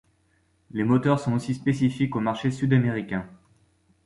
[0.71, 3.29] Les moteurs sont aussi spécifiques au marché sud-américain.